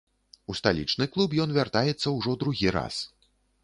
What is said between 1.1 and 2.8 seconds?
клуб ён вяртаецца ўжо другі